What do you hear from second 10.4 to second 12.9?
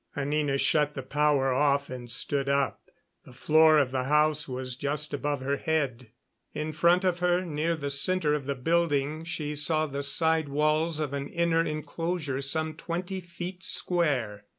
walls of an inner inclosure some